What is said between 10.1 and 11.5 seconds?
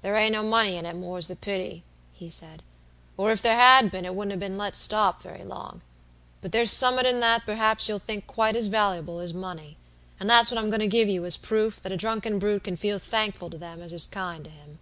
and that's what I'm goin' to give you as a